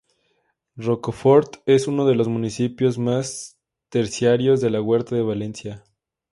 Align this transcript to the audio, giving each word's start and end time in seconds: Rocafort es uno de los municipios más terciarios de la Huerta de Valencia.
Rocafort 0.79 1.57
es 1.67 1.87
uno 1.87 2.07
de 2.07 2.15
los 2.15 2.27
municipios 2.27 2.97
más 2.97 3.59
terciarios 3.89 4.59
de 4.59 4.71
la 4.71 4.81
Huerta 4.81 5.15
de 5.15 5.21
Valencia. 5.21 5.83